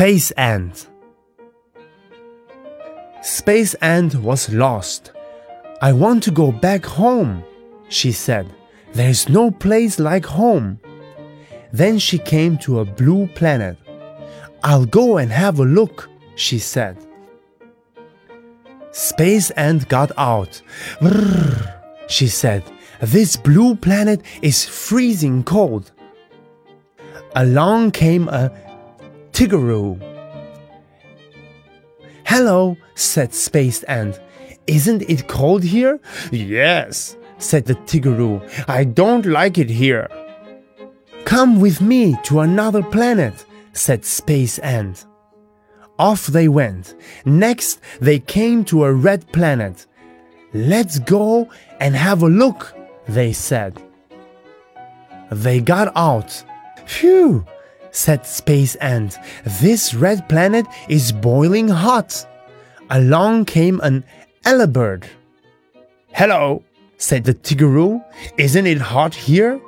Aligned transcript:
Space 0.00 0.30
Ant. 0.30 0.88
Space 3.20 3.74
Ant 3.82 4.14
was 4.14 4.48
lost. 4.50 5.12
I 5.82 5.92
want 5.92 6.22
to 6.22 6.30
go 6.30 6.52
back 6.52 6.86
home, 6.86 7.44
she 7.90 8.10
said. 8.10 8.50
There's 8.94 9.28
no 9.28 9.50
place 9.50 9.98
like 9.98 10.24
home. 10.24 10.80
Then 11.70 11.98
she 11.98 12.16
came 12.16 12.56
to 12.64 12.80
a 12.80 12.84
blue 12.86 13.26
planet. 13.34 13.76
I'll 14.64 14.86
go 14.86 15.18
and 15.18 15.30
have 15.30 15.58
a 15.58 15.66
look, 15.66 16.08
she 16.34 16.58
said. 16.58 16.96
Space 18.92 19.50
Ant 19.50 19.86
got 19.90 20.12
out. 20.16 20.62
Brrr, 21.02 21.74
she 22.08 22.26
said. 22.26 22.62
This 23.02 23.36
blue 23.36 23.74
planet 23.74 24.22
is 24.40 24.64
freezing 24.64 25.44
cold. 25.44 25.92
Along 27.36 27.90
came 27.90 28.28
a 28.30 28.50
Tiggeroo. 29.40 29.98
Hello, 32.26 32.76
said 32.94 33.32
Space 33.32 33.82
Ant. 33.84 34.20
Isn't 34.66 35.00
it 35.08 35.28
cold 35.28 35.64
here? 35.64 35.98
Yes, 36.30 37.16
said 37.38 37.64
the 37.64 37.74
Tiggeroo. 37.74 38.42
I 38.68 38.84
don't 38.84 39.24
like 39.24 39.56
it 39.56 39.70
here. 39.70 40.10
Come 41.24 41.58
with 41.58 41.80
me 41.80 42.18
to 42.24 42.40
another 42.40 42.82
planet, 42.82 43.46
said 43.72 44.04
Space 44.04 44.58
Ant. 44.58 45.06
Off 45.98 46.26
they 46.26 46.48
went. 46.48 46.94
Next, 47.24 47.80
they 47.98 48.18
came 48.18 48.62
to 48.66 48.84
a 48.84 48.92
red 48.92 49.26
planet. 49.32 49.86
Let's 50.52 50.98
go 50.98 51.48
and 51.80 51.96
have 51.96 52.22
a 52.22 52.28
look, 52.28 52.74
they 53.08 53.32
said. 53.32 53.82
They 55.32 55.62
got 55.62 55.96
out. 55.96 56.44
Phew, 56.84 57.46
said 57.90 58.26
Space 58.26 58.74
Ant. 58.76 59.18
This 59.60 59.94
red 59.94 60.28
planet 60.28 60.66
is 60.88 61.12
boiling 61.12 61.68
hot. 61.68 62.26
Along 62.90 63.44
came 63.44 63.80
an 63.82 64.04
Elebird. 64.44 65.04
Hello, 66.12 66.62
said 66.96 67.24
the 67.24 67.34
Tiggeroo. 67.34 68.04
Isn't 68.36 68.66
it 68.66 68.80
hot 68.80 69.14
here? 69.14 69.60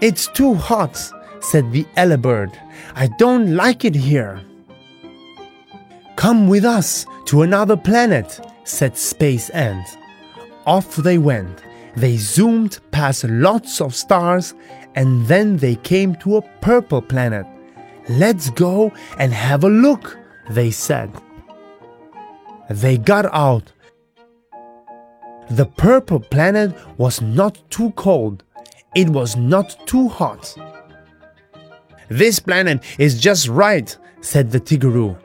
It's 0.00 0.28
too 0.28 0.54
hot, 0.54 0.96
said 1.40 1.72
the 1.72 1.84
Elebird. 1.96 2.56
I 2.94 3.08
don't 3.18 3.54
like 3.54 3.84
it 3.84 3.94
here. 3.94 4.40
Come 6.16 6.48
with 6.48 6.64
us 6.64 7.06
to 7.26 7.42
another 7.42 7.76
planet, 7.76 8.40
said 8.64 8.96
Space 8.96 9.50
Ant. 9.50 9.86
Off 10.66 10.96
they 10.96 11.18
went. 11.18 11.62
They 11.96 12.16
zoomed 12.16 12.78
past 12.90 13.24
lots 13.24 13.80
of 13.80 13.94
stars 13.94 14.54
and 14.94 15.26
then 15.26 15.56
they 15.56 15.76
came 15.76 16.14
to 16.16 16.36
a 16.36 16.42
purple 16.60 17.02
planet. 17.02 17.46
Let's 18.08 18.50
go 18.50 18.92
and 19.18 19.32
have 19.32 19.64
a 19.64 19.68
look, 19.68 20.16
they 20.50 20.70
said. 20.70 21.10
They 22.70 22.96
got 22.98 23.26
out. 23.26 23.72
The 25.50 25.66
purple 25.66 26.20
planet 26.20 26.74
was 26.98 27.20
not 27.20 27.58
too 27.70 27.90
cold. 27.92 28.44
It 28.94 29.08
was 29.08 29.36
not 29.36 29.86
too 29.86 30.08
hot. 30.08 30.54
This 32.08 32.38
planet 32.38 32.82
is 32.98 33.20
just 33.20 33.48
right, 33.48 33.96
said 34.20 34.50
the 34.50 34.60
Tiggeroo. 34.60 35.16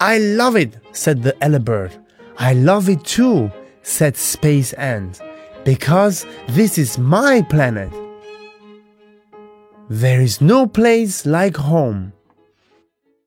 I 0.00 0.18
love 0.18 0.56
it, 0.56 0.76
said 0.92 1.22
the 1.22 1.32
Elebird. 1.34 1.92
I 2.38 2.54
love 2.54 2.88
it 2.88 3.04
too, 3.04 3.50
said 3.82 4.16
Space 4.16 4.72
Ant, 4.74 5.20
because 5.64 6.26
this 6.48 6.78
is 6.78 6.98
my 6.98 7.42
planet. 7.42 7.92
There 9.88 10.20
is 10.20 10.40
no 10.40 10.66
place 10.66 11.26
like 11.26 11.56
home. 11.56 12.12